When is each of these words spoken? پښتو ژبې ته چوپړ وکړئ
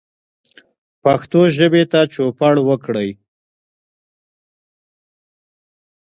پښتو 1.03 1.39
ژبې 1.55 1.83
ته 1.91 1.99
چوپړ 2.13 2.53
وکړئ 2.69 3.09